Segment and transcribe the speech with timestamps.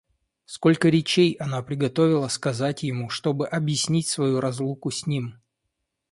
[0.45, 5.35] Сколько речей она приготовила сказать ему, чтобы объяснить свою разлуку с ним!